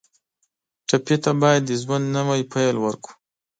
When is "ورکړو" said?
2.81-3.11